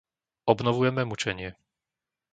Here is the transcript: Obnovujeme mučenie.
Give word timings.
Obnovujeme 0.53 1.03
mučenie. 1.11 1.49